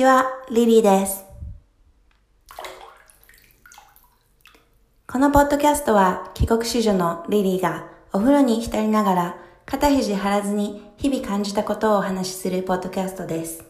[0.00, 1.26] こんにちは、リリーです。
[5.06, 9.36] このポッドキャストは帰国子女のリリーがお風呂に浸りながら
[9.66, 13.62] 肩肘張らずに日々感じたことをお話しするポッドキャストです。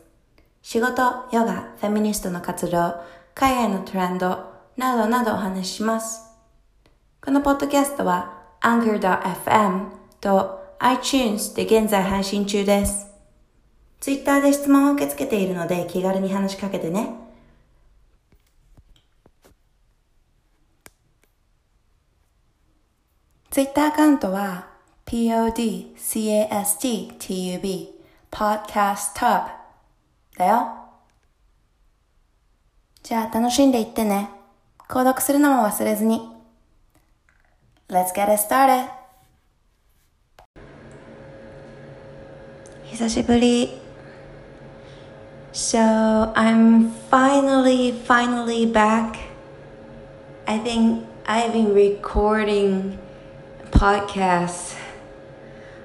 [0.62, 2.94] 仕事、ヨガ、フェミニストの活動、
[3.34, 6.30] 海外のトレンドなどなどお話しします。
[7.20, 9.86] このポッドキャストは Anchor.fm
[10.20, 13.09] と iTunes で現在配信中です。
[14.00, 17.10] ツイッターで質問を受け付けているので気軽に話しかけてね。
[23.50, 24.70] ツイッターアカウントは
[25.04, 27.92] podcasttub
[28.30, 29.50] podcasttub
[30.38, 30.76] だよ。
[33.02, 34.30] じゃあ楽しんでいってね。
[34.88, 36.22] 購読するのも忘れずに。
[37.88, 38.88] Let's get it started!
[42.84, 43.89] 久しぶり。
[45.52, 49.18] So I'm finally, finally back.
[50.46, 53.00] I think I've been recording
[53.72, 54.76] podcasts.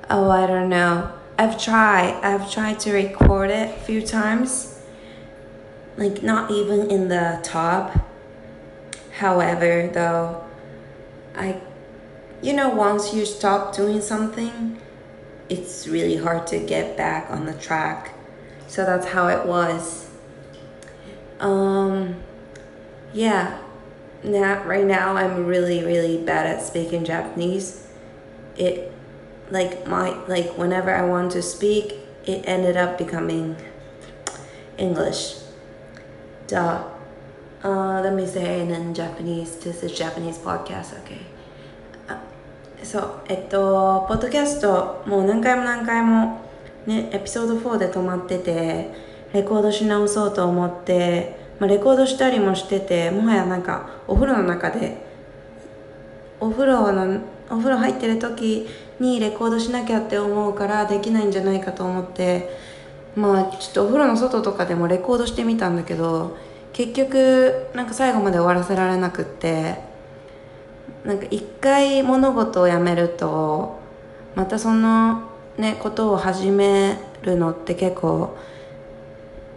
[0.07, 1.11] Oh, I don't know.
[1.39, 2.13] I've tried.
[2.21, 4.83] I've tried to record it a few times.
[5.97, 7.97] Like not even in the top.
[9.17, 10.45] However, though,
[11.35, 11.59] I
[12.43, 14.79] you know once you stop doing something,
[15.49, 18.14] it's really hard to get back on the track
[18.66, 20.10] So that's how it was.
[21.40, 22.16] Um,
[23.12, 23.58] yeah.
[24.22, 27.86] Now, right now, I'm really, really bad at speaking Japanese.
[28.56, 28.92] It,
[29.50, 31.94] like my, like whenever I want to speak,
[32.24, 33.56] it ended up becoming
[34.78, 35.36] English.
[36.46, 36.84] Duh.
[37.62, 39.56] Uh, let me say it in Japanese.
[39.56, 40.94] This is Japanese podcast.
[41.02, 41.26] Okay.
[42.82, 46.40] そう、えっと、ポッドキャスト、もう何回も何回も、
[46.85, 48.91] ね、エピソード4で止まってて、
[49.33, 54.97] レコードし直そうと思って、まあ、レコードしたりもしてて、もはやなんか、お風呂の中で、
[56.39, 58.67] お風呂の、お風呂入ってる時
[58.99, 62.49] にレコードしなきゃって思うからできないんじゃないかと思って、
[63.15, 66.37] まあ、ちょっとお風呂の外とかでもレコードしてみたんだけど、
[66.73, 69.95] 結局、なんか最後まで終わらせられなくって、
[71.05, 73.79] なんか一回物事をやめると
[74.35, 75.21] またその
[75.57, 78.35] ねことを始めるのって結構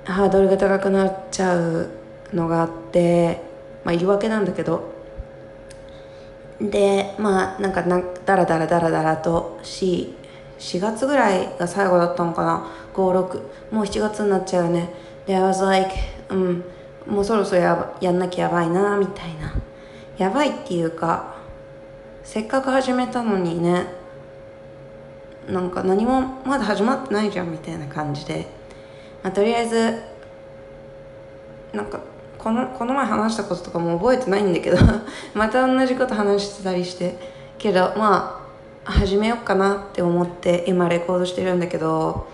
[0.04, 1.90] ハードルが高くなっちゃう
[2.32, 3.42] のがあって
[3.84, 4.96] まあ言い訳なんだけど。
[6.60, 10.12] でまあなんかなだらだらだらだらと 4,
[10.58, 12.66] 4月ぐらいが最後だったのかな。
[12.94, 14.92] 56もう7月になっちゃうね。
[15.26, 15.90] で I was like
[16.30, 16.64] うん。
[17.06, 19.54] もうそろそろややんなきゃやばいなみたいな。
[20.16, 21.36] やばいっていうか
[22.24, 23.97] せっかく始めたのにね。
[25.48, 28.46] なんか何もまだ始まってないじゃんみたいな感じで、
[29.22, 30.02] まあ、とりあえず
[31.72, 32.00] なんか
[32.38, 34.76] このこの前話したこととかも覚えてないんだけど
[35.34, 37.38] また同じこと話してたりして。
[37.58, 38.40] けどま
[38.84, 42.28] あ始めようかなって思って今レコードしてるんだけど、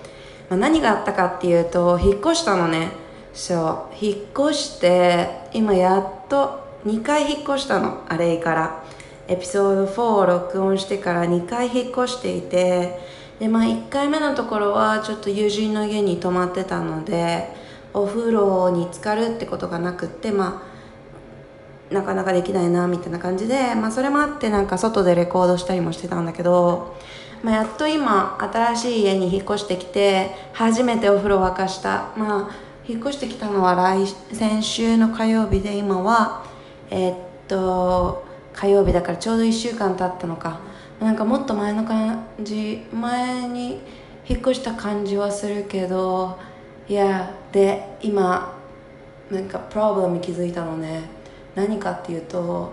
[0.49, 2.93] まあ、何があったかっていうと引っ越したのね。
[3.33, 3.95] そう。
[4.01, 8.05] 引っ越して今やっと2回引っ越したの。
[8.09, 8.84] あれから。
[9.29, 12.99] エピソード4を録音してから2回引っ越していて
[13.39, 17.49] でまあ1回目のところはちょっと友人の家に泊まってたので
[17.93, 20.63] お風呂に浸かるってことがなくってま
[21.91, 26.97] あなかなかできないなみたいな感じで、まあ、それもあってなんか外でレコードしたりもしてたんだけど、
[27.43, 32.13] まあ、やっと今新しい家に引っ越してきて初めてお風呂沸かした。
[32.17, 36.45] まあ引っ越してきたのは来先週の火曜日で今は
[36.91, 38.24] えーっと
[38.55, 40.61] 火曜日だからちょうど1週間経ったのか。
[41.01, 43.81] なんかもっと前の感じ前に
[44.27, 46.39] 引っ越した感じはするけど
[46.89, 48.57] いやで今
[49.31, 51.03] なんかプロブレムに気づいたのね。
[51.55, 52.73] 何かっていうと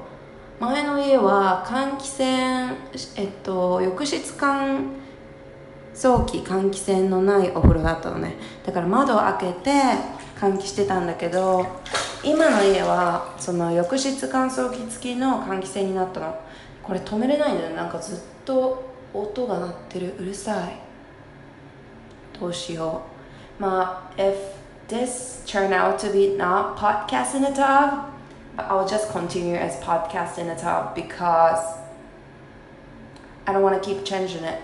[0.60, 2.78] 前の家は換気扇
[3.16, 4.92] えっと浴室乾
[5.94, 8.36] 燥機換気扇のないお風呂だったのね。
[8.66, 9.72] だから窓を開けて
[10.40, 11.66] 換気してたんだけど
[12.24, 16.40] 今の家はその浴室乾燥機付きの換気扇になったの
[16.84, 20.80] これ止めれないんだよなんかずっと音が鳴ってるうるさい
[22.40, 23.02] どうしよ
[23.60, 24.36] うまあ if
[24.88, 28.06] this turn out to be not podcast in a tub
[28.58, 31.80] I'll just continue as podcast in a tub because
[33.46, 34.60] I don't want to keep changing it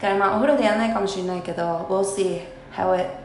[0.00, 2.42] からまあお風呂でやらないかもしれないけど We'll see
[2.74, 3.21] how it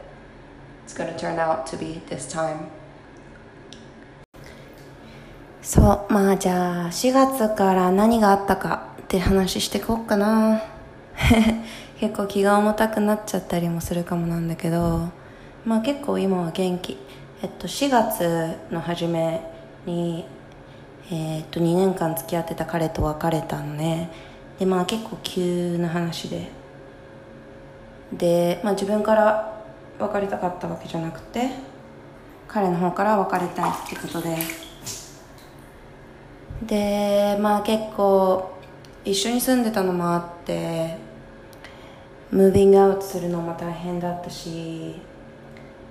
[0.88, 2.70] it's gonna turn out to be this time.
[5.60, 10.62] そうまあじゃあ4月から何があったかって話してこっかな。
[12.00, 15.08] 結構気が重たくなっちゃったりもするかもなんだけど
[15.66, 16.96] まあ結構今は元気。
[17.42, 19.42] えっと4月の初め
[19.84, 20.24] に
[21.10, 24.10] えー、っと2年間付き合ってた彼と別れたのね。
[24.58, 26.50] でまあ結構急な話で。
[28.10, 29.57] で、まあ、自分から
[29.98, 31.50] 別れたかったわけじゃなくて
[32.46, 34.36] 彼の方から別れたいってことで。
[36.62, 38.50] でまあ結構
[39.04, 40.96] 一緒に住んでたのもあって
[42.30, 44.96] ムービングアウトするのも大変だったし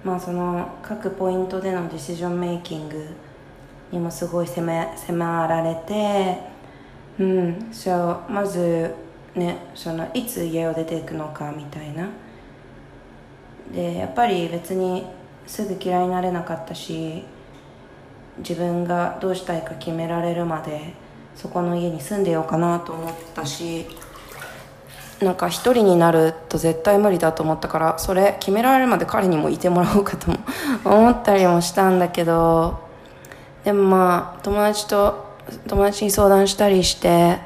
[0.04, 3.07] まあその各ポイントでのディシジョンメイキング
[3.92, 6.38] にもすごい迫迫られて
[7.18, 8.94] うんそうまず
[9.36, 12.10] ねそのいつ家を出ていくのかみたいな。
[13.73, 15.05] でやっぱり別に
[15.45, 17.23] すぐ嫌いになれなかったし
[18.39, 20.93] 自分がどうしたいか決められるまで
[21.35, 23.85] そこの家に住んでようかなと思ったし
[25.21, 30.37] なんか一人になると絶対無理だと思ったからそれ決められるまで彼にもいてもらおうかとも
[30.83, 32.79] 思ったりもしたんだけど
[33.63, 35.25] でもまあ友達と
[35.67, 37.39] 友達に相談したりして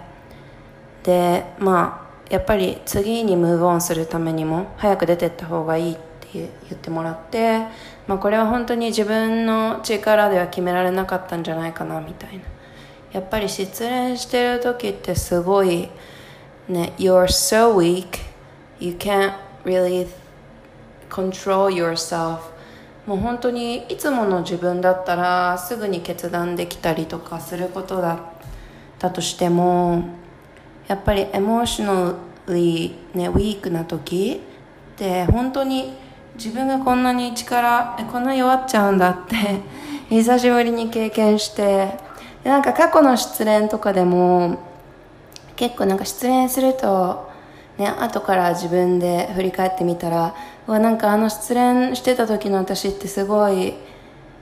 [1.03, 7.59] でまあやっぱり次にムーブオンするためにも早く出てった方がいいって言ってもらって、
[8.07, 12.43] まあ、これは本当に自分の力では決められなかったんじゃないかなみたいな。
[13.11, 15.89] やっぱり失恋してる時ってすごい
[16.69, 18.19] ね You're so weak
[18.79, 19.33] you can't
[19.65, 20.07] really
[21.09, 22.39] control yourself.
[23.05, 28.19] もう本当にいつもの自分だったらすぐに決断できたりとかすることだっ
[28.99, 30.03] たとしても
[30.87, 32.15] やっぱりエモーショナ
[32.53, 34.41] リーねウィークな時
[34.93, 35.93] って本当に
[36.35, 39.35] 自分がこんなに力こんな弱っちゃうんだって
[40.09, 42.11] 久しぶりに経験して。
[42.43, 44.57] でなんか過去の失恋とかでも
[45.55, 47.29] 結構なんか失恋すると
[47.77, 50.33] ね後から自分で振り返ってみたら
[50.67, 53.75] うわなんかあの失恋してた時の私ってすごい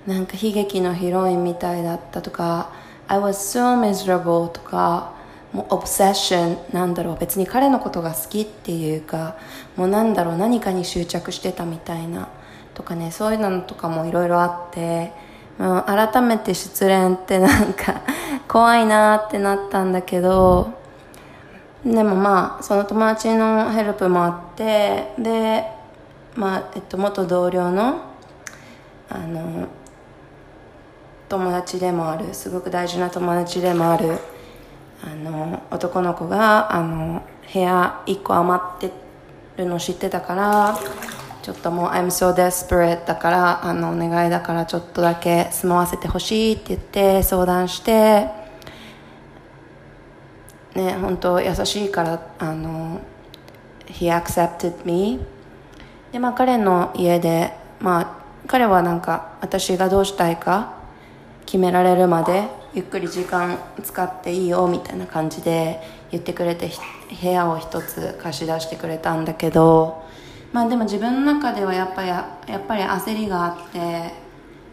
[0.08, 2.72] なんか悲劇のヒロインみたいだったとか
[3.08, 5.14] I was so miserable とか
[5.54, 9.36] もうオブセッションなんだろう別に彼のことが好きっていうか
[9.76, 12.30] もうなんだろう何かに執着してたみたいな
[12.76, 15.12] とかねそういうのとかもいろいろあって
[15.58, 18.02] もう改めて失恋ってなんか
[18.48, 20.70] 怖いなってなったんだけど
[21.84, 25.66] でもまあその友達のヘルプもあってで
[26.36, 27.96] まあえっと元同僚の
[29.10, 29.68] あの
[31.28, 34.20] 友達でもあるすごく大事な友達でもある
[35.04, 38.92] あの男の子があの部屋1個余って
[39.58, 40.80] るの知ってたから
[41.42, 48.28] ちょっともう I'm so desperate だからあのお願いだからちょっとだけ住まわせてほしいって言って相談して
[50.76, 53.02] ね本当優しいからあの
[53.88, 55.20] He accepted me
[56.12, 60.74] でまあ彼の家でまあ彼はなんか私がどうしたいか
[61.46, 66.72] 決められるまでゆっくり時間使っていいよみたいな感じで言ってくれて
[67.22, 70.04] 部屋を一つ貸し出してくれたんだけど
[70.54, 74.14] まあでも自分の中ではやっぱりやっぱり焦りがあって、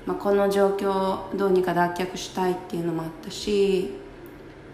[0.04, 3.92] まあ、この状況をどうにか脱却したいっていうのもあったし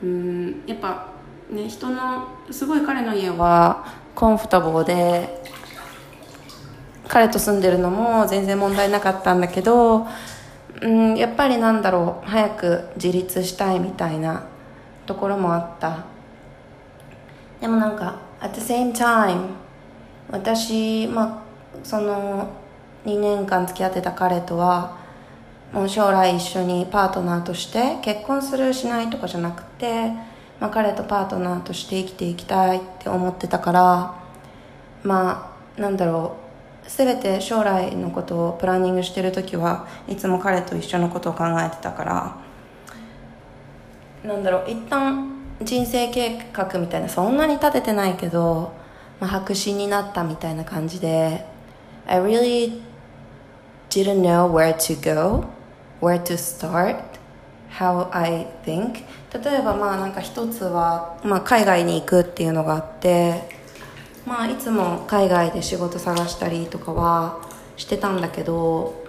[0.02, 1.12] うんやっぱ
[1.50, 5.42] ね人のすごい彼の家はコンフォタボーで
[7.08, 10.06] 彼と住んでるのも全然問題なかったんだけど
[10.82, 14.44] うんやっぱりなんだろう早く自立したいみたいな
[15.06, 16.04] ところもあった。
[17.60, 19.46] でもなんか at the same time
[20.30, 21.42] 私まあ
[21.84, 22.48] その
[23.06, 24.96] 2年間付き合ってた彼とは
[25.72, 30.10] もう将来一緒にパートナーとして結婚するしないとかじゃなくて、
[30.60, 34.14] まあ、彼とパートナーとして生きていきたいって思ってたから
[35.04, 36.41] まあなんだろう
[36.86, 42.36] 全て将来のことをプランニングしてる時はいつも彼と一緒のことを考えてたから
[44.24, 48.72] なんだろう一旦人生計画みたいなそんなに立ててないけど、
[49.20, 51.44] まあ、白紙になったみたいな感じで
[52.06, 52.82] I really
[53.90, 55.44] didn't know where to go
[56.00, 57.12] where to start
[57.70, 59.04] how I think.
[59.32, 63.61] 例えばまあなんか一つは、まあ、海外に行くっていうのがあって
[64.26, 67.40] まあいつも海外で仕事探したりとかは
[67.76, 69.02] してたんだけど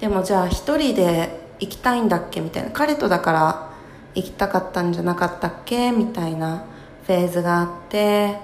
[0.00, 3.74] でもじゃあ一人で行きたいんだっけみたいな彼とだから
[4.14, 5.90] 行きたかったんじゃなかったっけ？
[5.90, 6.64] みたいな
[7.06, 8.38] フェーズがあって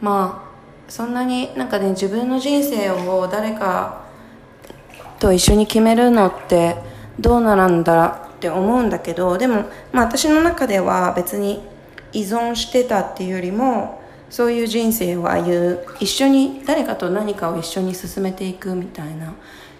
[0.00, 4.04] まあそんなになんかね自分の人生を誰か
[5.18, 6.76] と一緒に決めるのって
[7.18, 11.62] どうなるんだって思うんだけどでも、まあ、私の中では別に
[12.12, 13.95] 依存してたっていうよりも
[14.30, 19.34] そういう人生を歩む一緒に誰かと何かを一緒に進めていくみたいな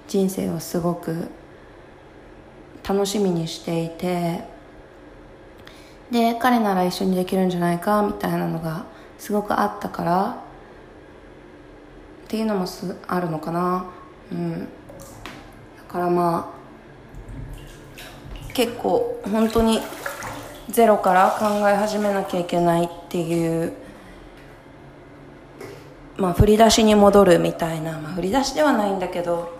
[0.09, 1.29] 人生をすごく
[2.89, 4.45] 楽しみにしていて
[6.11, 8.87] で彼なら一緒にできるんじゃないかみたいなのが
[9.19, 10.47] すごくあったから
[12.27, 13.87] っていうのもすあるのかな。
[14.33, 14.61] うん。
[14.61, 14.67] だ
[15.89, 16.57] からまあ
[18.53, 19.81] 結構本当に
[20.69, 23.73] ゼロから考え始めなきゃいけないっていう
[26.19, 29.57] まあ振り出しに戻るみたいな、まあ、振り出しではないんだけど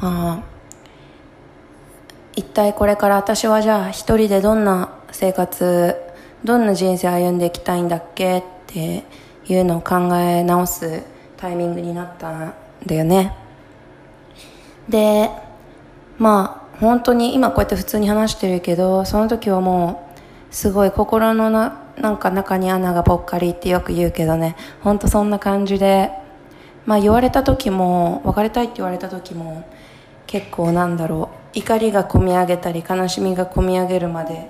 [0.00, 0.42] まあ
[2.34, 5.96] 一体これから私はじゃあ一人でどんな生活
[6.44, 9.04] どんな人生歩んでいきたいんだっけって
[9.46, 11.02] いうのを考え直す
[11.36, 12.54] タイミングになったん
[12.86, 13.36] だよね。
[14.88, 15.30] で
[16.18, 20.08] まあ本当に今こうやって普通に話してるけどその時はも
[20.50, 24.56] うすごい心のななんか中に穴がぽっかりってよく言うけどね。
[24.80, 26.10] 本当そんな感じで。
[26.84, 29.64] まあ言われた時も別れたいって言われた時も
[30.26, 31.42] 結構なんだろう。
[31.54, 34.48] 怒りがこみ上げたり悲しみがこみ上げるまで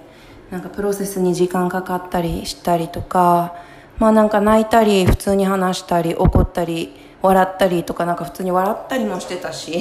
[0.50, 3.56] なんかプロセスに時間かかったりしたりとか
[3.98, 9.80] まあなんか泣いたり普通に話したり怒ったり笑ったりとかなんか普通に笑ったりもしてたし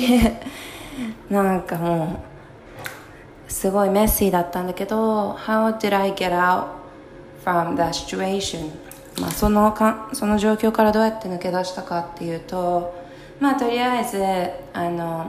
[1.29, 2.23] なんかも
[3.47, 6.80] うすごいメッシーだったんだけど How did I get out?
[7.43, 8.71] From that situation?
[9.19, 12.95] まあそのかその状況からどうやって抜け出したかっていうと
[13.39, 14.23] まあとりあえず
[14.73, 15.25] あの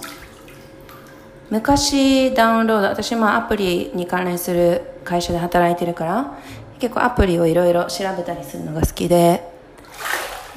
[1.51, 6.39] 昔ダウンロード私まあアプリに関連する会社で働いてるから
[6.79, 9.43] 結構アプリをいろいろ調べたりするのが好きで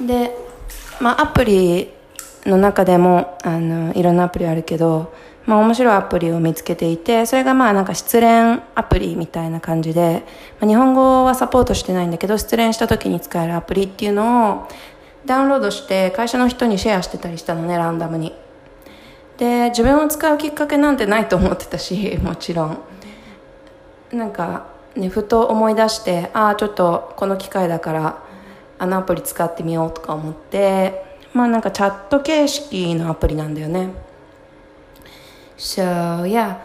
[0.00, 0.36] で
[1.00, 1.90] まあアプリ
[2.44, 5.12] の中でもあのいろんなアプリあるけど
[5.46, 10.24] まあ面白いアプリを見つけていてそれがまあなんか失恋アプリみたいな感じで、
[10.60, 14.68] まあ、日本語はサポートしてないんだけど失恋した時に使えるアプリっていうのを
[15.24, 18.34] ダウンロードして会社の人にシェアしてたりしたのねランダムに。
[19.38, 22.78] で自分を使うきっかけなんてないと思ってたし もちろん。
[24.12, 28.18] なんかねふと思い出してああちょっとこの機会だから
[28.78, 34.05] あのアプリ使ってみようとか思ってまあなんかチャット形式のアプリなんだよね。
[35.56, 36.58] So yeah.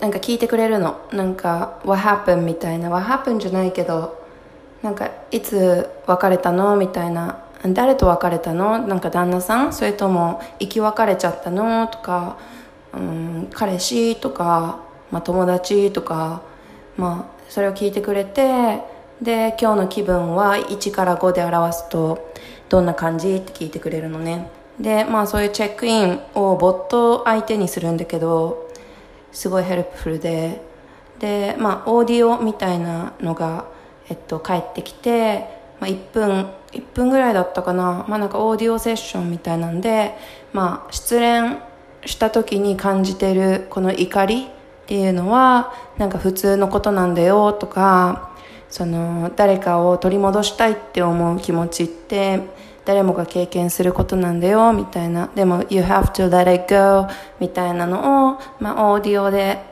[0.00, 1.00] なんか聞いてくれるの。
[1.12, 2.88] なんか What happened みたいな。
[2.88, 4.22] What happened じゃないけど
[4.82, 6.76] なんかいつ別れたの？
[6.76, 7.44] みたいな。
[7.64, 8.78] 誰と別れたの？
[8.78, 9.72] なんか旦那さん？
[9.72, 11.86] それとも生き別れちゃったの？
[11.86, 12.36] とか、
[12.92, 14.80] うん、彼氏とか、
[15.10, 16.42] まあ、友達とか、
[16.96, 18.82] まあ、それを聞いてくれて
[19.20, 22.32] で今日の気分は1から5で表すと
[22.68, 23.36] どんな感じ？
[23.36, 24.50] って聞いてくれるのね。
[24.82, 28.68] でまあそういうチェックインをボット相手にするんだけど
[29.30, 30.70] すごい helpful で。
[31.18, 33.66] でまあオーディオみたいなのが、
[34.10, 35.46] えっと、帰ってきて、
[35.78, 40.16] まあ、1分1分ぐらいだったかな、まあ、なんかオーディオセッションみたいなんで、
[40.52, 41.58] まあ、失恋
[42.06, 48.32] した時に感じてるこの怒りっていうのはなんか普通のことなんだよとか
[48.68, 52.40] その誰かを取り戻したいって思う気持ちって
[52.84, 55.28] 誰もが経験することなんだよみたいな。
[55.34, 57.06] でも You have to let it go
[57.38, 59.62] みたいなのを、まあ、オーディオで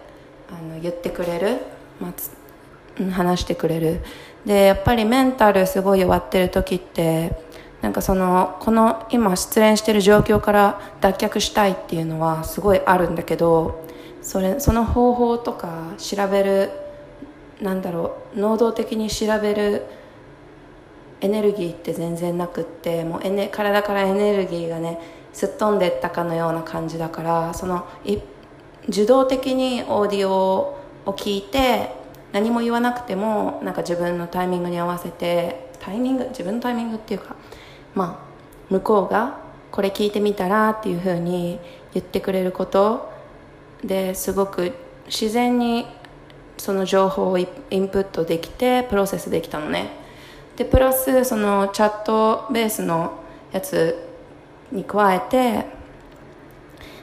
[0.49, 1.59] あの言ってくれる、
[2.01, 4.01] まあ、話してくれる。
[4.47, 7.33] でやっぱりメンタルすごい弱ってる時って
[7.83, 13.85] なんかそのこの今失恋してる状況から脱却したいっていうのはすごいあるんだけど
[14.23, 16.71] それその方法とか調べる
[17.61, 19.87] なんだろう能動的に調べる
[21.21, 24.99] エネルギーって全然なくってもうエネ体からエネルギーがね
[25.33, 27.87] すっ飛んでったかのような感じだからその
[28.89, 31.95] 受動的にオーディオを聞いて
[32.33, 37.37] 何も言わなくてもなんか自分のタイミングに合わせてタイミング自分のタイミングっていうか
[37.95, 41.59] まあ向こうがこれ聞いてみたらっていうふうに
[41.93, 43.11] 言ってくれること。
[43.85, 44.73] ですごく
[45.07, 45.87] 自然に
[46.59, 50.00] その情報をインプットできてプロセスできたのね。
[50.61, 53.97] でプラスそのチャットベースのやつ
[54.71, 55.65] に加えて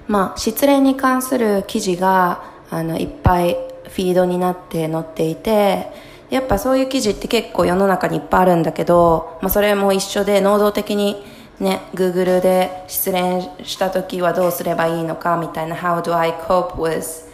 [0.07, 5.87] まあ失恋に関する記事があのいっぱいフィードになって載っていて
[6.29, 11.25] やっぱそういう記事って結構世の中にいっぱいあるんだけど、まあ、それも一緒で能動的に
[11.59, 17.25] ね Google で失恋した時はどうすればいいのかみたいな How do I cope with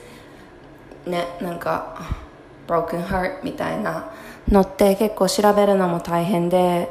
[1.05, 2.15] ねなんか
[2.65, 4.12] broken heart みたいな。
[4.53, 6.87] のって結構調べるのも大変で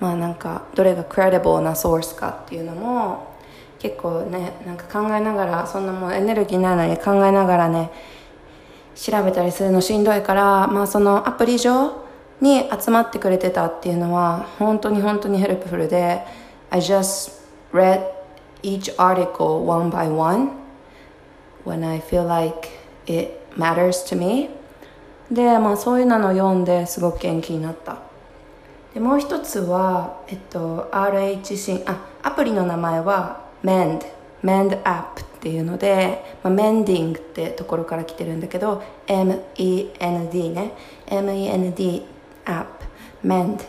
[0.00, 3.34] まあなんかどれがクレディブルなソースかっていうのも
[3.78, 7.90] 結構ねなんか考えながらそんなもうエネルギーないのに考えながらね
[8.96, 12.04] 調べたりするのしんどいから、まあ、そのアプリ上
[12.40, 16.22] に集まってくれてたっていうのは本当に本当に helpful で
[16.70, 17.32] I just
[17.72, 18.02] read
[18.62, 20.50] each article one by one
[21.64, 22.68] when I feel like
[23.06, 24.63] it matters to me.
[25.30, 27.98] で、まあ、そういうのを読んですごく元気になった。
[28.92, 34.00] でもう一つは、えっと、RHC あアプリの名前は MEND
[34.44, 40.72] MEND App っていうので、まあ、Mending ってところから来てるんだけど MEND ね。
[41.06, 42.02] MEND
[42.44, 42.66] App
[43.24, 43.64] MEND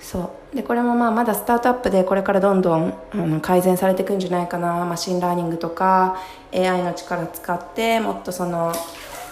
[0.00, 0.56] そう。
[0.56, 4.84] でこれもまあまだスタートアップでこれからどんどんあの改善されていくんじゃないかな。
[4.84, 6.16] machine learning とか
[6.52, 8.72] AI の力使ってもっとその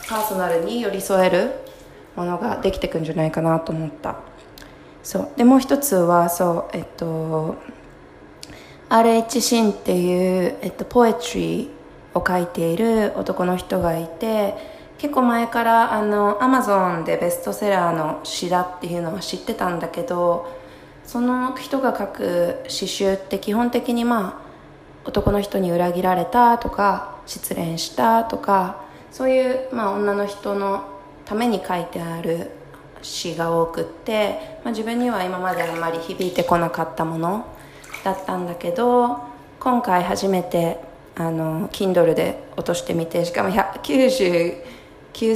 [0.09, 1.51] パーソナルに寄り添える
[2.17, 4.17] ものができていくんじゃないかなと思った。
[5.03, 5.29] そう。
[5.37, 7.57] でもう一つはそうえっと
[8.91, 14.55] RH シンっていう、えっと、ポエトリーを書いている男の人がいて
[14.99, 20.49] 結構前からあのアマゾンでベストセラーの詩だっていうのは知ってたんだけど
[21.05, 28.84] その人が書く詩集って基本的にまあ男の人に裏切られたとか失恋したとか
[29.15, 30.83] そういう、まあ、女の人の
[31.25, 32.51] ために書いてある
[33.01, 37.47] 詩が多くって、まあ、自分には今まであまり響いてこなかったもの
[38.03, 39.19] だったんだけど
[39.61, 40.81] 今回初めて
[41.15, 44.65] あの Kindle で落としてみてしかも199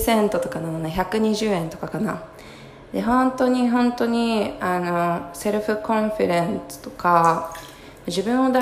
[0.01, 2.25] セントとかなのね120円とかかな。
[2.93, 7.55] で本当に本当にあのセルフコンフィデンスとか
[8.09, 8.53] 自分を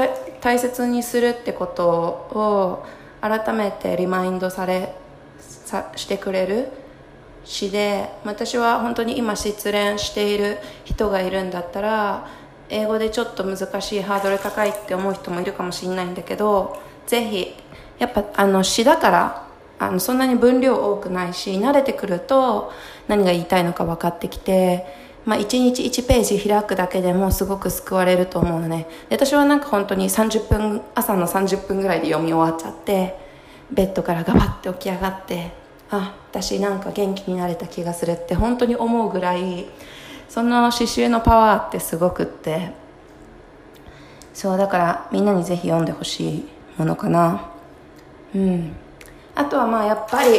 [0.42, 2.86] 大切にするってことを
[3.22, 5.05] 改めてリマインドされ
[5.66, 6.68] さしてくれる
[7.44, 12.28] 詩で私は本当に今失恋している人がいるんだったら
[12.68, 17.54] 英語でちょっと難しいハードル高いって思う人もいるかもしれないんだけどぜひ
[17.98, 19.46] やっぱあの詩だから
[19.78, 22.72] あのそんなに分量多くないし慣れてくると
[23.08, 24.86] 何が言いたいのか分かってきて、
[25.24, 28.88] まあ、1日1ページ開くだけでもすごく救われると思うのね。
[29.10, 33.25] で私はなんか本当に30分朝の30分ぐらいで読み終わっちゃって
[33.70, 35.52] ベッドからガバッて起き上がって
[35.90, 39.66] あ私なんか元気になれた気がするって本当に思うぐらい
[40.28, 42.86] その刺繍のパワーってすごくって。
[44.36, 46.44] そうだからみんなにぜひ読んでほしい
[46.76, 47.48] ものかな。
[48.34, 48.76] うん。
[49.34, 50.30] あとはまあやっぱり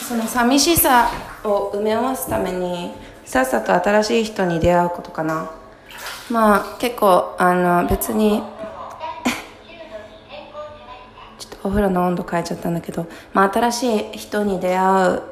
[0.00, 1.10] その寂しさ
[1.42, 2.92] を埋め合わすために
[3.24, 5.50] さっさと新しい人に出会うことかな。
[6.30, 8.44] まあ結構あの別に
[11.66, 15.22] お風呂の温度変えちゃったんだけど、まあ、新しい人に出会う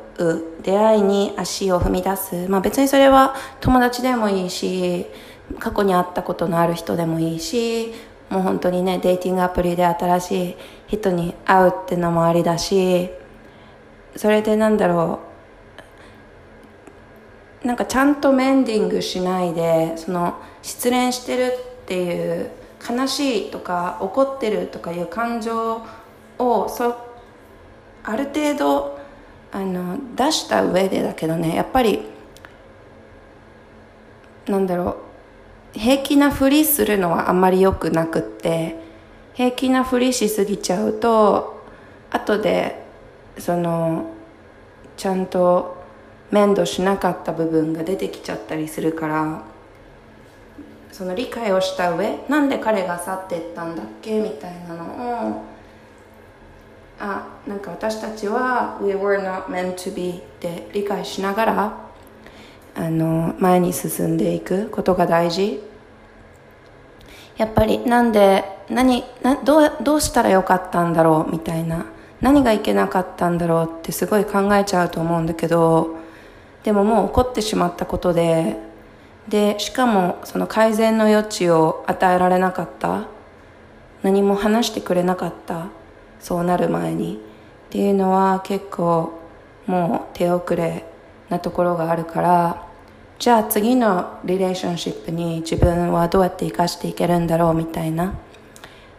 [0.63, 5.07] 出会いに足を踏み出す、まあ、別にそれは友達でもいいし
[5.59, 7.93] 過去に会ったことのある人でもいいし
[8.31, 10.57] もう本当にねデーティングアプリで新しい
[10.89, 13.11] 人に会うってのもありだし
[14.17, 15.21] それでなんだろ
[17.63, 22.51] うなんかちゃんとメンディングしないでその失恋してるっていう
[22.89, 25.83] 悲しいとか怒ってるとかいう感情
[26.45, 26.97] をそ
[28.03, 28.99] ある程度
[29.53, 32.01] あの出した上でだけどねやっぱり
[34.47, 34.97] なんだろ
[35.75, 38.77] う平気なふりするのはあんまり良くなくって
[39.35, 41.65] 平気なふりしすぎちゃうと
[42.11, 42.85] 後で
[43.39, 44.11] その
[44.97, 45.83] ちゃんと
[46.31, 49.43] 面倒しなかった部分が出てきちゃったりするから
[50.93, 55.54] その理解をした上なんで彼が去っていったんだっけみたいなのを
[57.01, 61.79] あなんか私たちは We were not meant to be って理解しながら
[62.77, 65.63] あの前に進んでいくことが大事。
[67.37, 71.87] やっぱりなんで何などうどうしたらよかったんだろうみたいな。
[72.21, 75.97] 何がいけなかったんだろうってすごい考えちゃうと思うんだけど
[76.63, 78.57] でももう起こってしまったことで
[79.29, 83.09] でしかもその改善の余地を与えられなかった。
[84.03, 85.69] 何も話してくれなかった。
[86.25, 89.13] そうなる前にっていうのは結構
[89.67, 90.87] もう手遅れ
[91.29, 92.67] なところがあるから
[93.19, 98.15] じゃあ次のリレーションシップに自分はどうやって生かしていけるんだろうみたいな。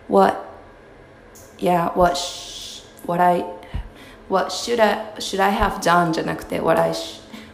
[0.08, 0.38] What
[1.58, 2.16] yeah what
[3.08, 3.44] what I
[4.30, 6.92] what should I should I have done じゃなくて what I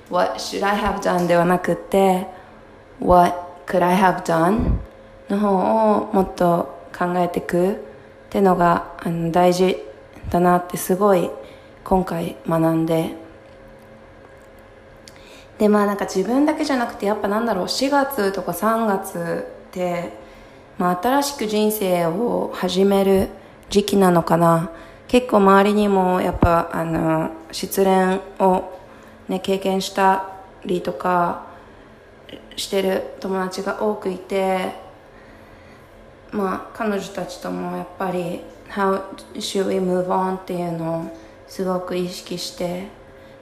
[0.09, 2.27] what should I have done ではなくて
[2.99, 3.33] what
[3.67, 4.79] could I have done
[5.29, 7.90] の方をもっと考えていく。
[8.31, 9.75] ってのがあの大事
[10.29, 11.29] だなってすごい
[11.83, 13.09] 今回学んで。
[15.59, 20.13] でまあなんか自分だけじゃなくてやっぱなんだろう4月とか3月って、
[20.77, 23.27] まあ、新しく人生を始める
[23.69, 24.71] 時期なのかな。
[25.09, 28.79] 結構周りにもやっぱあの失恋を、
[29.27, 30.29] ね、経験した
[30.63, 31.47] りとか
[32.55, 34.90] してる友達が多くいて
[36.31, 39.01] まあ彼女たちともやっぱり How
[39.35, 41.17] should we move on っていうのを
[41.47, 42.87] すごく意識して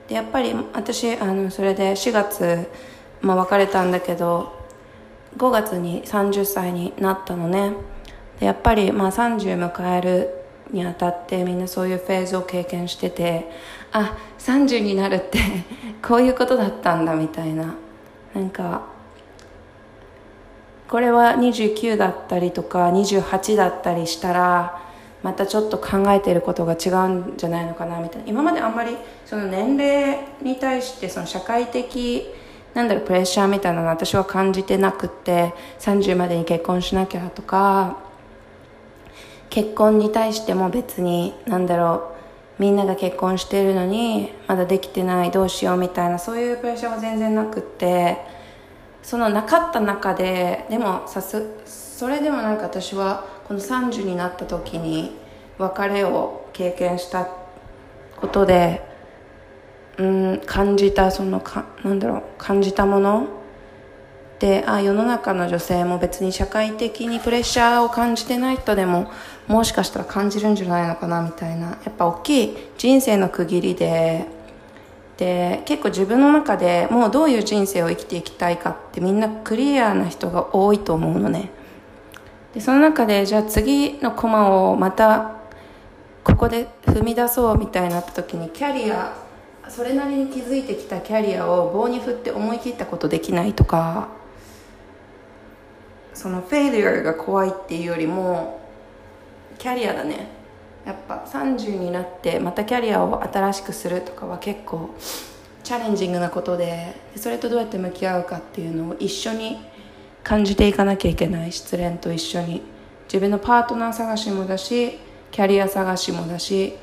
[0.08, 2.68] でやっぱり私あのそれで4月、
[3.22, 4.52] まあ、別れたんだけど
[5.38, 7.74] 5月に30歳になったのね。
[8.40, 10.30] でやっぱりまあ30迎える
[10.72, 13.50] にあたってみんなそういうフェーズを経験してて
[13.92, 15.40] あ30になるって
[16.02, 17.76] こういうことだったんだみたいな。
[18.34, 18.99] なんか
[20.90, 24.82] これは29だったりとか28だったりしたら
[25.22, 28.28] またちょっと考えてることが違うんじゃないのかなみたいな。
[28.28, 32.26] 今まであんまりその年齢に対してその社会的
[32.74, 37.98] なんだろうプレッシャーみたいなの私は感じてなくって30までに結婚しなきゃとか
[39.50, 42.16] 結婚に対しても別になんだろ
[42.58, 48.39] うみんなが結婚してるのにまだできてないどうしようみたいなそういうプレッシャーは全然なくって
[49.10, 55.18] そのなかった中ででもさすそれでもなんか私はこの30になった時に
[55.58, 57.28] 別れを経験した
[58.18, 58.88] ことで
[59.98, 63.28] うん感じたそのかなんだろう感じたもの。
[64.38, 69.12] であ世の中の女性も別に社会的にプレッシャーを感じてない人でも
[69.48, 71.70] もしかしたら感じるんじゃないのかなみたいな。
[71.70, 74.28] やっぱ大きい人生の区切りで
[75.20, 81.50] で結構自分の中でもうどういう人生を生きていきたいかってみんなクリアな人が多いと思うのね。
[82.54, 85.36] でその中でじゃあ次のコマをまた
[86.24, 89.14] ここで踏み出そうみたいになった時にキャリア
[89.68, 94.08] それなりに築いてきたキャリアを棒に振って思い切ったことできないとか
[96.14, 98.62] そのフェイリアが怖いっていうよりも
[99.58, 100.39] キャリアだね。
[100.90, 104.90] やっぱ30になってまたキャリアを新しくするとかは結構
[105.64, 109.60] チャレンジングなことでそれとどうやって向き合うかっていうのを一緒に
[110.24, 111.52] 感じていかなきゃいけない。
[111.52, 112.64] 失恋と一緒に。
[113.04, 114.98] 自分のパートナー探しもだし
[115.32, 116.76] キャリア探しもだし。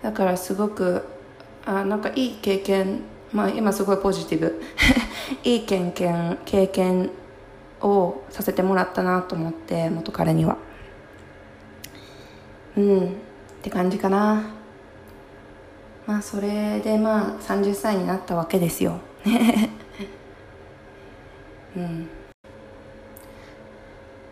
[0.00, 1.04] だからすごく
[1.66, 3.02] あなんかいい経験。
[3.34, 4.62] まあ今すごいポジティブ。
[5.44, 7.10] いい経験経験
[7.82, 10.56] をさせてもらったなと思って元彼には。
[12.76, 13.08] うん。
[13.08, 14.42] って感じかな。
[16.06, 18.98] まあそれでまあ30歳になったわけですよ。
[21.76, 22.08] うん。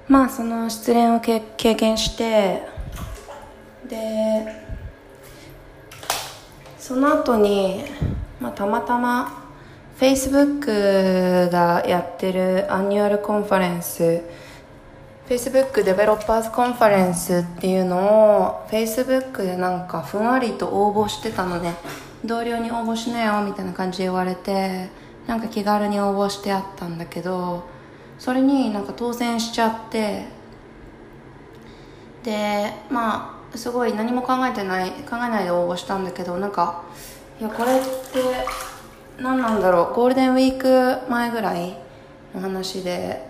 [0.09, 1.41] まあその失恋を経
[1.75, 2.63] 験して
[3.87, 4.69] で
[6.79, 7.85] その後に、
[8.41, 9.45] まあ、たまたま
[10.01, 14.23] Facebook がやってる annual conference
[15.29, 21.71] Facebook Developers Conference っていうのを Facebook でなんかふんわりと応募してたので
[22.25, 24.89] 同僚に応募しなよみたいな感じで言われて
[25.27, 27.69] なんか気軽に応募してあったんだけど
[28.19, 30.25] それになんか当選しちゃって。
[32.25, 36.83] でまあすごい何も考えてない考えないで応募したんだけどなんか
[37.41, 39.95] いやこれって何なんだろう。
[39.95, 41.79] ゴールデンウィーク前ぐらい
[42.35, 43.28] の話で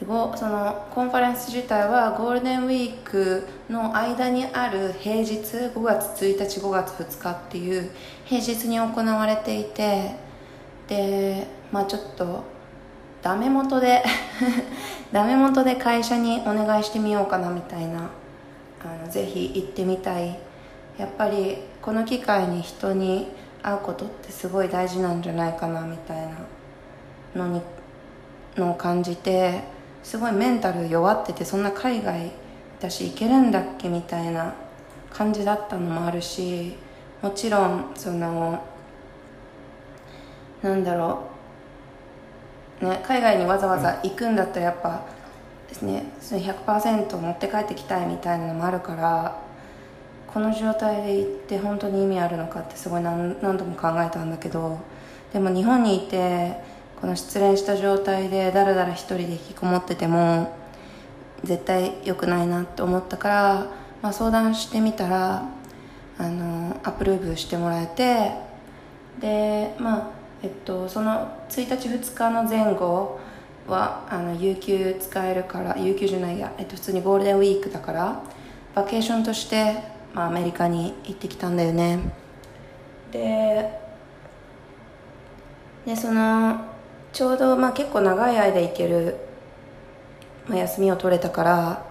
[0.00, 0.06] そ
[0.46, 7.90] のコンファレンス自体はゴールデンウィークの間にある平日5月1日5月2日っていう
[8.24, 10.14] 平日に行われていて
[10.86, 12.44] でまあちょっと
[13.22, 14.04] ダメ元で
[15.12, 18.08] ダメ元で会社にお願いしてみようかなみたいな
[18.84, 20.38] あのぜひ行ってみたい。
[20.98, 23.28] やっぱりこの機会に人に
[23.62, 26.26] 会うことってすごい大事なんじゃないかなみたい
[27.34, 27.62] なのに
[28.56, 29.62] のを感じて
[30.08, 32.30] すごいメンタル弱っててそんな海外
[32.78, 34.54] 私行けるんだっけみたいな
[35.10, 36.78] 感じだったのもあるし
[37.20, 38.64] もちろんその
[40.62, 41.24] なんだろ
[42.80, 45.02] うね海外にわざわざ行くんだったらやっぱ
[45.68, 49.38] ですね100%持って帰ってきたいみたいなのもあるから
[50.26, 54.78] この状態で行って本当に意味あるのかってすごい何何度も考えたんだけど
[55.34, 56.66] でも日本にいて
[57.00, 60.54] この失恋した状態でだらだら一人で引きこもってても
[61.44, 63.66] 絶対良くないなって思ったから、
[64.02, 65.48] まあ、相談してみたら
[66.18, 68.32] あのアプローブしてもらえて
[69.20, 70.10] でまあ
[70.42, 73.20] えっとその1日2日の前後
[73.68, 78.22] はあの有給使えるから有給じゃないや、えっと、普通にゴールデンウィークだから
[78.74, 82.00] バケーションとしてまあ、アメリカに行ってきたんだよね。
[83.12, 83.78] で
[85.86, 86.60] でその
[87.12, 89.16] ちょうど、まあ、結構長い間行ける、
[90.46, 91.86] まあ、休みを取れたから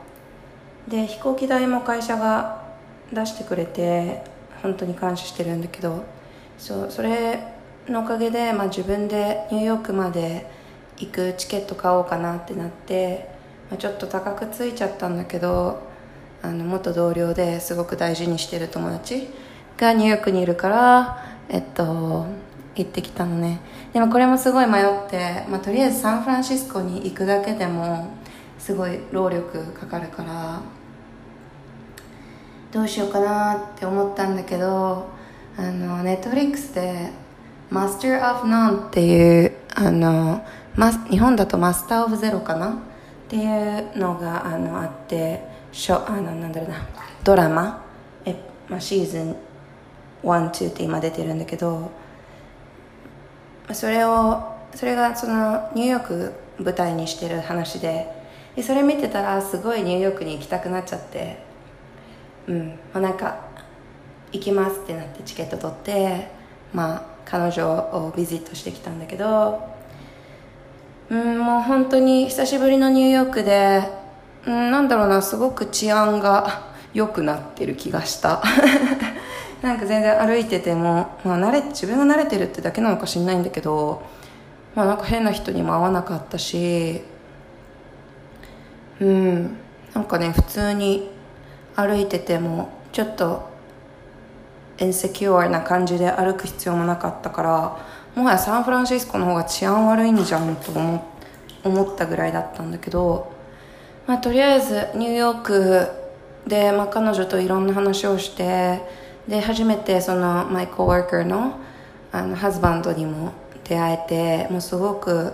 [0.88, 2.63] で飛行機代も会社が
[3.12, 4.23] 出してくれて
[4.62, 6.03] 本当に感謝してるんだけど
[6.58, 7.39] そうそれ
[7.88, 10.49] のおかげで、まあ、自分でニューヨークまで
[10.97, 13.30] 行くチケット買おうかなってなって、
[13.69, 15.88] まあ、ちょっと高くついちゃったんだけど
[16.41, 19.27] あの元同僚ですごく大事にしてる友達
[19.77, 22.25] がニューヨークにいるからえっと
[22.83, 23.59] 行ってきたのね。
[23.93, 28.07] でもこれもすごい迷って、まあ、とりあえずサンフランシスコに行くだけでも
[28.59, 30.59] すごい労力かかるから
[32.71, 35.07] どうしようかなって思ったんだけど
[35.57, 37.11] あのネットフリックスで
[37.71, 40.43] 「Master of None」っていうあの
[41.09, 42.69] 日本だと「マスター・オブ・ゼロ」かな？
[42.69, 42.73] っ
[43.29, 46.75] ていうのがあのあってしょあのなんだろうな。
[47.23, 47.83] ドラマ？
[48.25, 48.35] え、
[48.69, 49.35] まあ、シーズン
[50.23, 51.91] 12って今出てるんだけど
[53.73, 58.08] それをそれがそのニューヨーク舞台にしてる話で
[58.56, 61.38] でそれ見てたらすごいニューヨークに行きたくなっちゃって
[62.47, 63.45] うんまあなんか
[64.32, 66.27] 行きますってなってチケット取って
[66.73, 69.67] まあ彼女をビジットしてきたんだけど
[71.10, 73.82] うんもう本当に久しぶりのニューヨークで
[74.45, 78.41] うんなんだろうなすごく治安が良くなってる気がした。
[79.61, 84.03] なんか全然歩いてても、まあ、慣れ自分が慣れてるってだけなのか知んないんだけど、
[84.75, 87.01] まあ、なんか変な人にも会わなかったし
[88.99, 89.57] うん
[89.93, 91.09] なんかね普通に
[91.75, 93.49] 歩いててもちょっと
[94.79, 103.31] エンセキュアな感じで歩く必要もなかったからもはやサンフランシスコの方が治安悪いんじゃんと思ったぐらいだったんだけど、
[104.05, 105.87] まあ、とりあえずニューヨーク
[106.47, 108.81] で、まあ、彼女といろんな話をして
[109.27, 111.59] で初めてそのマイコーワーカーの
[112.11, 113.33] あのハズバンドにも
[113.65, 113.97] 出会え
[114.47, 115.33] てもうすごく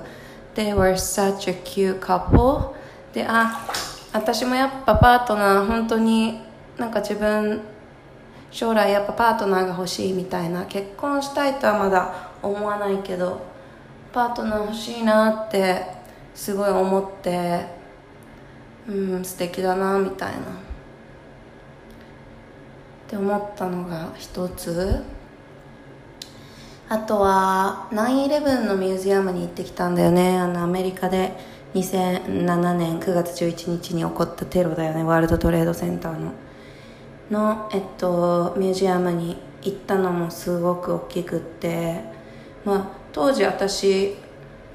[0.55, 2.73] They were such a cute couple
[3.13, 3.67] であ
[4.11, 6.39] 私もやっぱパートナー本当に
[6.77, 7.61] なんか自分
[8.51, 13.41] 将来やっぱパートナーが欲しいみたいな結婚したいとはまだ思わないけど
[14.11, 15.85] パートナー欲しいなって
[16.33, 17.65] すごい思って
[18.87, 20.62] うん素敵だなみたいな。
[23.13, 25.03] って思ったのが一つ。
[26.89, 30.39] あとは9-11のミュージアムに行ってきたんだよね。
[30.39, 31.33] あのアメリカで
[31.75, 35.03] 2007年9月11日に起こったテロだよね。
[35.03, 36.31] ワールドトレードセンターの。
[37.29, 42.01] の、えっと、ミュージアムに行ったのもすごく大きくって。
[42.65, 44.15] まあ当時私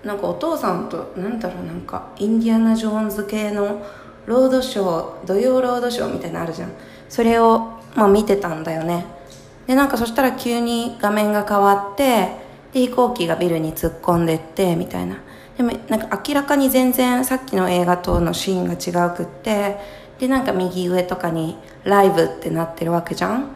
[0.05, 3.85] なんかお父さんとなんだろうなんかインディアナ・ジョーンズ系の
[4.27, 6.71] ロードショー土曜ロードショーみたいなのあるじゃん。
[7.09, 9.05] それをまあ、見てたんだよね。
[9.67, 12.31] でなんかそしたら急に画面が変わって
[12.73, 15.19] で飛行機がビルに突っ込んでってみたいな。
[15.57, 19.77] でもなんか明らかに全然さっきの映画とのシーンが違うくって
[20.19, 23.51] でなんか右上とかにライブってなってるわけじゃん。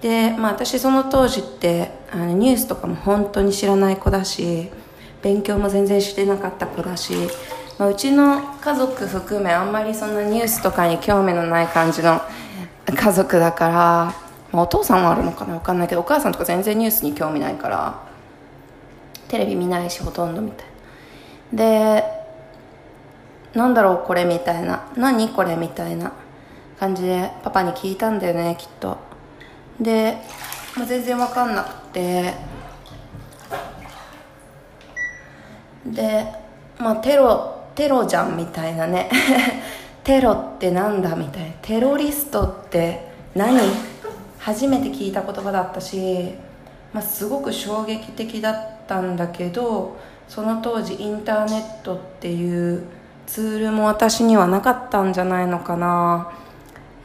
[0.00, 4.68] でまあ私その当時ってあのニュースとかも本当に知らない子だし
[5.22, 7.14] 勉強も全然してなかった子だし、
[7.78, 12.20] まあ、うちの家族含めあんまりそんなニュースとかに興味のない感じの
[12.86, 13.74] 家族だから、
[14.52, 18.02] まあ、お父さんはあるのかな分かんないけどお母さんとか全然ニュースに興味ないから
[19.28, 20.66] テレビ見ないしほとんどみたい
[21.52, 21.58] な。
[21.58, 22.04] で
[23.54, 24.90] なんだろうこれみたいな。
[24.96, 26.12] 何これみたいな
[26.80, 28.98] 感じでパパに聞いたんだよねきっと。
[29.80, 30.16] で、
[30.76, 32.34] まあ、全然分かんなくて。
[35.86, 36.26] で
[36.78, 39.10] まあテロテロじゃんみたいなね。
[40.04, 41.52] テロってなんだみたいな。
[41.62, 43.58] テロリストって何？
[44.38, 46.32] 初めて聞いた言葉だったし、
[46.92, 52.82] まあ、すごく衝撃的だったんだけどその当時インターネットっていう
[53.26, 56.32] ツールも私にはなかったんじゃないのかな。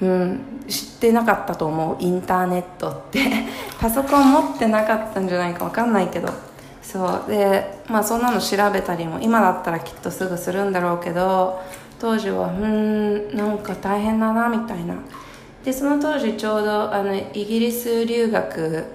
[0.02, 1.98] うん知ってなかったと思う。
[2.00, 3.20] インターネットって。
[3.80, 6.30] パソコン持ってなかったんじゃないか分かんないけど。
[6.82, 7.30] そう。
[7.30, 11.62] でまあそんなの調べたりも今だったらきっとすぐするんだろうけど
[12.00, 14.96] 当時はうんなんか大変だなみたいな。
[15.64, 18.86] でその当時ちょうどあのイギリス留学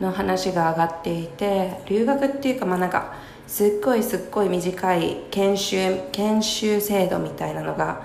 [0.00, 3.14] の話が上がっていて留学っていうかまあなんか
[3.46, 8.02] すっごいすっごい短い研修研修制度みたいなのが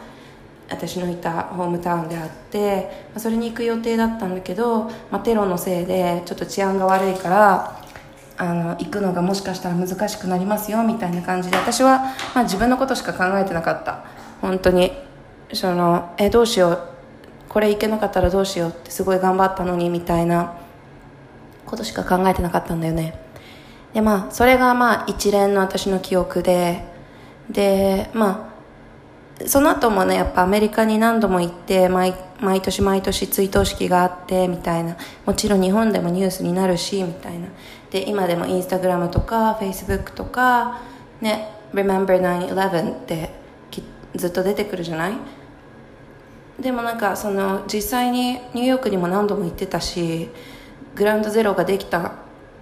[0.70, 7.82] 私のいたホームタウンであってそれに行く予定だったんだけど、まあ、テロのせいでちょっと治安が悪いから
[8.38, 12.00] あの行くのがもしかしたら難しくなりますよみたいな感じで私は、
[12.34, 14.23] まあ、自分のことしか考えてなかった。
[14.43, 14.91] 本当に
[15.53, 16.79] そのえどうしよう。
[17.47, 20.58] これいけなかったらどうしようってすごい頑張ったのにみたいな
[21.65, 23.17] ことしか考えてなかったんだよね。
[23.93, 26.84] でまあそれがまあ一連の私の記憶で
[27.49, 28.51] でま
[29.39, 34.97] あその後もねやっぱアメリカに何度も行って毎毎年毎年追悼式があってみたいな。
[35.25, 37.47] もちろん日本でもニュースになるしみたいな。
[37.91, 40.82] で今でもインスタグラムとかフェイスブックとか
[41.21, 43.42] ね Remember 9-11って
[44.15, 45.13] ずっと出てくるじゃない？
[46.60, 50.30] でもなんかその実際にニューヨークにも何度も行ってたし
[50.95, 52.13] グラウンドゼロができた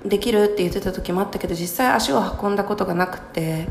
[0.06, 3.68] できるって言ってた時もあったけど実際足を運んだことがなくて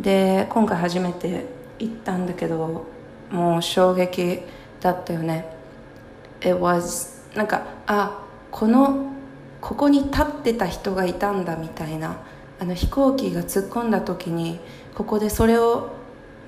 [0.00, 1.46] で今回初めて
[1.78, 2.86] 行ったんだけど
[3.30, 4.40] もう衝撃
[4.80, 5.46] だったよね。
[6.40, 9.12] It was なんかあこの
[9.60, 12.16] ここに立ってた人がいたんだみたいな。
[12.60, 14.58] あの飛行機が突っ込んだ時に
[14.96, 15.92] ここでそれを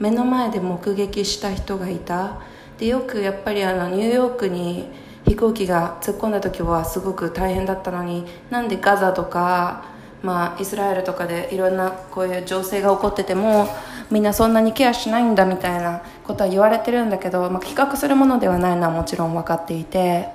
[0.01, 2.41] 目の前で目撃した人がいた。
[2.79, 4.89] でよくやっぱりあのニューヨークに
[5.27, 9.85] 飛行機が突っ込んだ時はすごく大変だったのになんでガザとか、
[10.23, 13.69] まあ、イスラエルとかでいろんなこういう情勢が起こってても
[14.11, 20.29] みんなそんなにケアしないんだみたいなことは言われてるんだけど、まあ、比較するものではないのはもちろん分かっていて。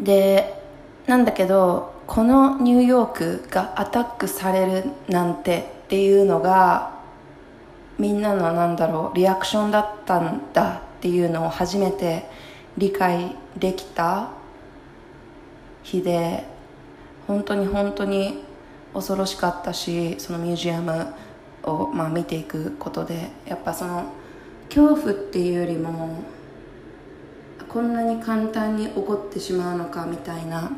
[0.00, 0.60] で
[1.06, 7.01] なんだけどこのニューヨークがアタックされるなんてっていうのが
[7.98, 12.24] みんなのなんだろうリアクションだったんだっていうのを初めて
[12.78, 14.30] 理解できた
[15.82, 16.44] 日で
[17.26, 18.44] 本当に本当に
[18.94, 21.14] 恐ろしかったしそのミュージアム
[21.64, 24.12] を、まあ、見ていくことでやっぱその
[24.68, 26.22] 恐怖っていうよりも
[27.68, 30.70] こんなに簡単に起こってしまうのかみたいな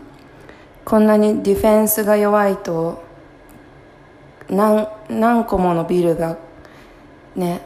[0.84, 3.02] こんなにディフェンスが弱いと
[4.48, 6.36] 何何個ものビルが
[7.36, 7.60] ね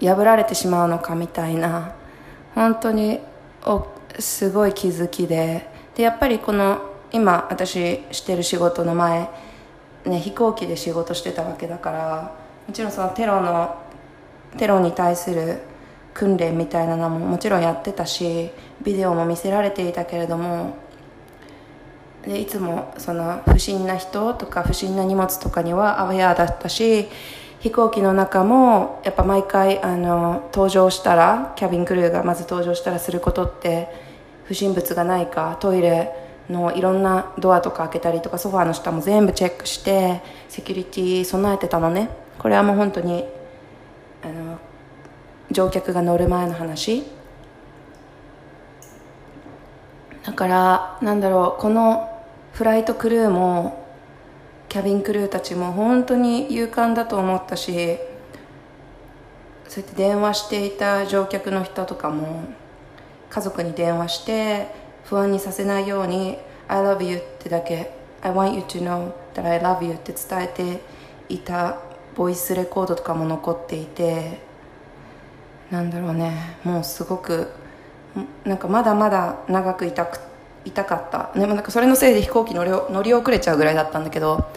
[0.00, 1.94] 破られてしまうのかみたいな
[2.54, 3.20] 本当に
[3.64, 3.86] お
[4.18, 9.28] すごい気づきででやっぱりこの今私してる仕事の前、
[10.06, 13.76] ね、飛行機で仕事してたわけだからもちろんそのテロの
[14.56, 15.58] テロに対する
[16.14, 18.50] 訓練みたいなのももちろんやってたし
[18.82, 20.76] ビデオも見せられていたけれども
[22.22, 27.08] でいつもその不審な人とか不審な荷物とかにはアウェアだったし
[27.60, 33.88] 飛行機の中もやっぱ毎回あの登場したらキャビンクルーがまず登場したらすることって
[34.44, 36.10] 不審物がないかトイレ
[36.48, 42.08] のいろんなドアとか開けたりとかソファーの下も全部チェックしてセキュリティ備えてたのね。
[42.38, 43.26] これはもう本当に
[44.22, 44.58] あの
[45.50, 47.04] 乗客が乗る前の話。
[50.24, 52.08] だからなんだろうこの
[52.52, 53.79] フライトクルーも
[54.70, 57.98] キャビンクルーたちも本当に勇敢だと思ったし
[59.66, 62.44] そうやって電話していた乗客の人とかも
[63.30, 64.68] 家族に電話して
[65.06, 67.90] 不安にさせないように「I love you」ってだけ
[68.22, 70.80] 「I want you to know that I love you」って伝えて
[71.28, 71.78] いた
[72.14, 74.38] ボイスレコードとかも残っていて
[75.72, 77.48] なんだろうねもうすごく
[78.44, 80.29] なんかまだまだ長くいたくて
[80.64, 81.30] 痛かった。
[81.34, 84.50] でもなんかそれのせいで飛行機乗り乗り遅れちゃうぐらいだったんだけど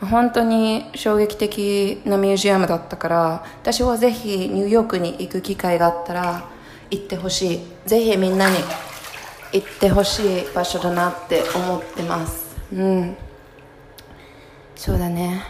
[0.00, 6.48] 本当に衝撃的なミュージアムだったから私はぜひニューヨークに行く機会があったら
[6.90, 7.60] 行ってほしい。
[7.86, 8.56] ぜひみんなに
[9.52, 12.56] 行ってほしい場所だなって思ってます。
[12.72, 13.16] うん。
[14.74, 15.42] そうだね。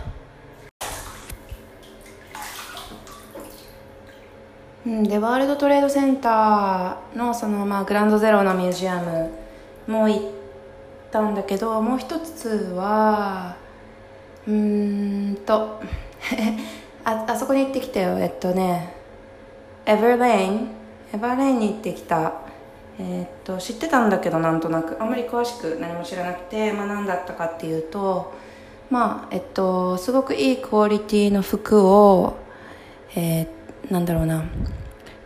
[4.87, 9.46] うんでワールドトレードセンターのそのまあグランドゼロのミュージアム
[9.87, 10.21] も行っ
[11.11, 13.57] たんだけどもう一つは
[14.47, 15.81] うーんと
[17.05, 18.19] ああそこに行ってきたよ。
[18.19, 18.95] えっとね
[19.85, 20.69] エバーレイン
[21.15, 22.33] エバーレインに行ってきた。
[22.99, 24.97] えー、っと知ってたんだけどなんとなく。
[25.01, 28.33] あんまり詳しく何も知らなくて、まあ、何だったかっていうと
[28.91, 32.37] まあえっとすごくいいクオリティの服を、
[33.15, 34.45] えー、なんだろうな。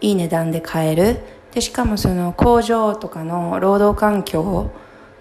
[0.01, 1.19] いい値段で買える。
[1.55, 4.71] でしかもその工場とかの労働環境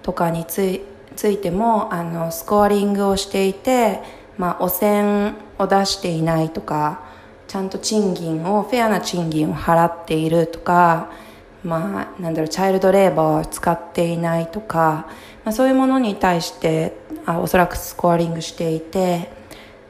[0.04, 4.02] とかについてもあのスコアリングをしていて、
[4.38, 7.04] まあ、汚染を出していないとか
[7.48, 11.12] ちゃんと賃金をフェアな賃金を払っているとか、
[11.64, 15.08] まあ、なんだろうチャイルドレーバーを使っていないとか、
[15.44, 16.94] まあ、そういうものに対して
[17.26, 19.32] あおそらくスコアリングしていて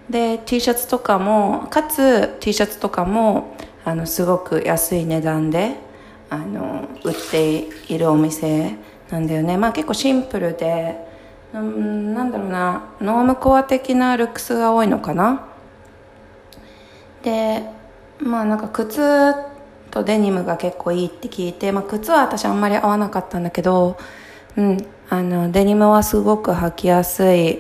[0.10, 5.89] で T シャツとかもかつ T シャツとかもあのすごく安い値段で
[6.30, 8.76] あの売っているお店
[9.10, 9.58] なんだよね。
[9.58, 10.96] まあ結構シンプルで
[11.54, 15.48] うんなんだろうなノームコア的なルックスが多いのかな。
[17.24, 17.64] で
[18.20, 19.34] まあなんか靴
[19.90, 23.98] とデニムが結構いいって聞いて、まあ、靴は私あんまり合わなかったんだけど、
[24.56, 24.78] うん、
[25.10, 27.60] あのデニムはすごく履きやすい、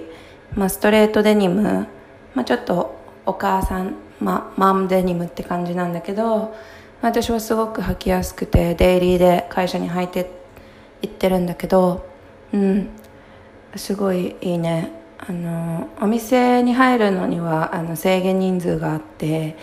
[0.56, 1.88] まあ、ストレートデニム、
[2.36, 2.96] まあ、ちょっと
[3.26, 6.56] お母さん、まあ、マムデニムって感じなんだけど
[7.02, 10.30] 私はすごく履きやすくてデイリーで会社に履いて
[11.02, 12.06] 行ってるんだけど
[12.54, 12.90] うん。
[13.76, 14.92] すごいいいね。
[15.20, 19.58] あのお店に入るのにはあの制限人数があって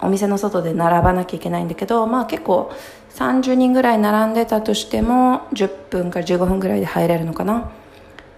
[0.00, 2.70] お店の外で並ばなきゃいけないんだけどまあ結構
[3.14, 7.70] 30人ぐらい並んでたとしても10分から15分ぐらいで入れるのかな。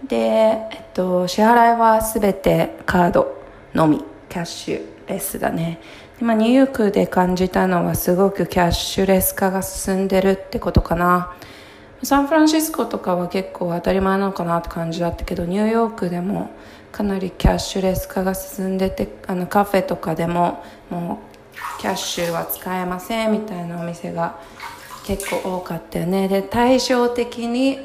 [0.07, 3.41] で、えっと、支払いは全てカード
[3.73, 4.03] のみ。
[4.27, 5.79] キャッシュレスだね。
[6.21, 11.35] 今ニューヨークで感じたのはすごくキャッシュレス化が進んでるってことかな。
[12.03, 16.51] サンフランシスコとかは結構当たり前なのかなって感じだったけどニューヨークでも
[16.93, 21.19] かなりキャッシュレス化が進んでてあのカフェとかでもも
[21.77, 24.39] うキャッシュは使えませんみたいなお店が
[25.05, 26.29] 結構多かったよね。
[26.29, 27.79] で対照的に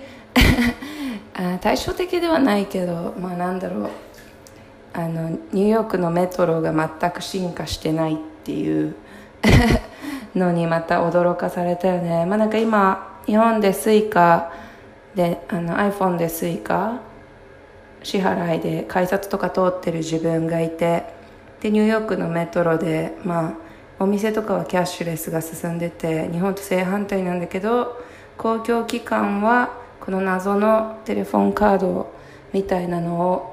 [1.61, 3.91] 対照的ではないけどまあなんだろう。
[4.93, 8.95] あのニューヨークのメトロが全く進化してないっていう
[10.35, 12.27] のにまた驚かされたよね。
[12.27, 14.49] まあなんか今日本で Suica
[15.15, 16.99] であの iPhone で Suica
[18.03, 21.05] 支払いで改札とか通ってる自分がいて
[21.61, 23.55] でニューヨークのメトロでまあ
[23.99, 28.03] お店とかはキャッシュレスが進んでて日本と正反対なんだけど
[28.39, 32.11] 公共機関はこの謎のテレフォンカード
[32.55, 33.50] みたいなのを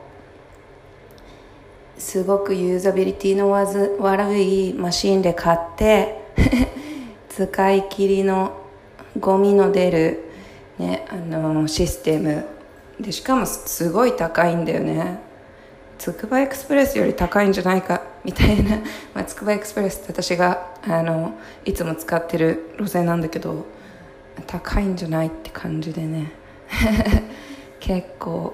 [1.97, 6.21] すごくユーザビリティの悪いマシンで買って
[7.29, 8.51] 使い切りの
[9.19, 10.23] ゴミの出る、
[10.77, 12.45] ね、あのシステム
[12.99, 15.19] でしかもすごい高いんだよね。
[15.97, 18.77] つくばエクスプレスより高いんじゃないかみたいな、
[19.15, 21.33] まあ、つくばエクスプレスって私があの
[21.65, 23.65] いつも使ってる路線なんだけど
[24.45, 26.31] 高いんじゃないって感じでね。
[27.79, 28.53] 結構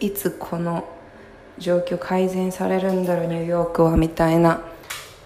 [0.00, 0.84] いつこの
[1.58, 4.60] 状況改善されるんだろうニューヨークはみたいな。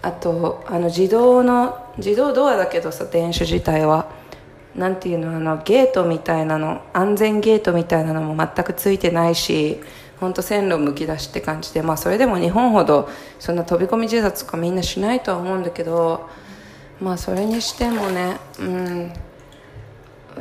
[0.01, 4.17] あとあの自動の自動ドアだけどさ電車自体は。
[4.75, 9.81] なんていうのあのゲートみたいなの安全ゲートみたいなのも全くついてないし
[10.19, 11.81] 本当線路むき出しって感じで。
[11.81, 13.09] まあそれでも日本ほど
[13.39, 16.29] そんな飛び込み自殺とかみんなしないとは思うんだけど
[17.01, 19.13] まあそれにしてもねうん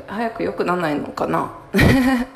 [0.07, 1.51] 早く良くならないのかな。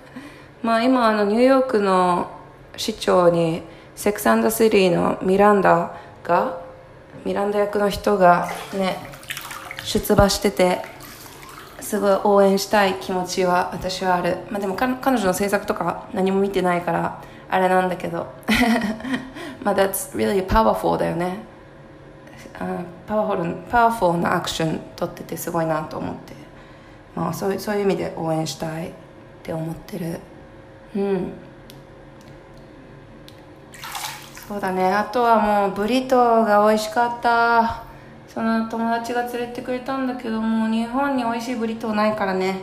[0.62, 2.30] まあ今あのニューヨークの
[2.76, 3.62] 市長に
[3.94, 5.94] セックサンドシリーのミランダ
[6.24, 6.60] が
[7.24, 8.96] ミランダ役の人がね
[9.84, 10.82] 出馬してて
[11.80, 18.26] すごい応援したい気持ちは私はある、まあ、でも彼女の制作とか何も見てないからあれなんだけど。
[19.62, 21.38] まあ That's really powerful だよね。
[23.06, 26.32] パワフルパワフルなアクション取っててすごいなと思って、
[27.14, 28.92] まあ、そうそういう意味で応援したいっ
[29.42, 30.20] て思ってる。
[30.96, 31.32] うん。
[34.52, 34.84] そうだね。
[34.92, 37.84] あとはもうブリトーが美味しかった。
[38.28, 42.58] その友達が連れてくれたんだけどもう日本に美味しいブリトーないからね。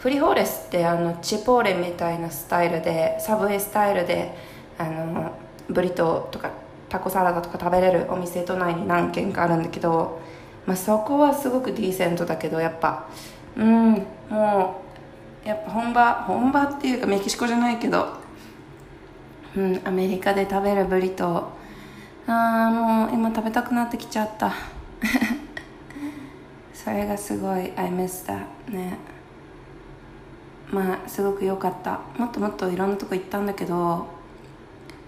[0.00, 4.34] フリホーレスってあのチポーレみたいなスタイルでサブウェイスタイルで
[4.76, 6.50] あのブリトーとか
[6.88, 10.20] タコサラダとか食べれるお店都内に何軒かあるんだけど、
[10.66, 13.06] まあ、そこはすごくディーセントだけどやっぱ。
[13.56, 14.82] うんも
[15.44, 18.19] うやっぱ本場本場っていうかメキシコじゃないけど
[19.56, 21.60] うん、アメリカで食べるブリトー
[22.32, 24.52] ああもう今食べたくなってきちゃった。
[26.72, 28.96] それがすごい I miss that ね。
[30.70, 32.00] まあすごく良かった。
[32.16, 34.06] もっともっといろんなとこ行ったんだけど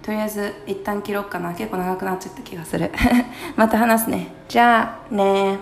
[0.03, 1.55] とりあえず一旦切ろうかな。
[1.55, 2.91] 結構長くなっちゃった気がする。
[3.55, 4.35] また話すね。
[4.49, 5.59] じゃあね。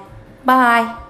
[0.47, 1.10] バイ。